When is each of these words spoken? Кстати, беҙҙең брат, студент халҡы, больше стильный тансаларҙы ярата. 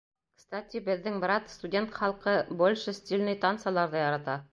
Кстати, 0.39 0.79
беҙҙең 0.85 1.19
брат, 1.23 1.51
студент 1.55 1.93
халҡы, 1.97 2.33
больше 2.63 2.95
стильный 3.01 3.37
тансаларҙы 3.45 4.01
ярата. 4.05 4.39